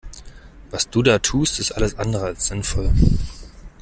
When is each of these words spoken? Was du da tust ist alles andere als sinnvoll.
Was 0.71 0.89
du 0.89 1.03
da 1.03 1.19
tust 1.19 1.59
ist 1.59 1.73
alles 1.73 1.93
andere 1.99 2.25
als 2.25 2.47
sinnvoll. 2.47 2.91